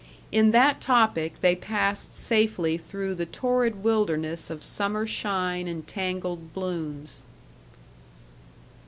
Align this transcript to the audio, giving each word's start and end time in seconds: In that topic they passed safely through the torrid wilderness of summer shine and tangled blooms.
In 0.31 0.49
that 0.49 0.81
topic 0.81 1.41
they 1.41 1.55
passed 1.55 2.17
safely 2.17 2.75
through 2.75 3.13
the 3.13 3.27
torrid 3.27 3.83
wilderness 3.83 4.49
of 4.49 4.63
summer 4.63 5.05
shine 5.05 5.67
and 5.67 5.85
tangled 5.85 6.53
blooms. 6.55 7.21